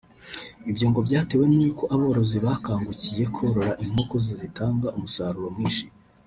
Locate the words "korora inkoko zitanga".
3.35-4.87